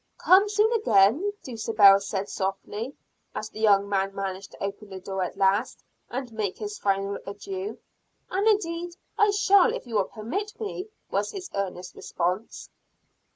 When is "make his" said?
6.33-6.79